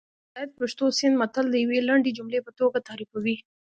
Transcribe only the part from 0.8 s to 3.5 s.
سیند متل د یوې لنډې جملې په توګه تعریفوي